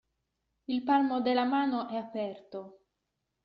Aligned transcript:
Il 0.65 0.81
palmo 0.81 1.21
della 1.21 1.43
mano 1.43 1.87
è 1.87 1.95
aperto. 1.95 2.85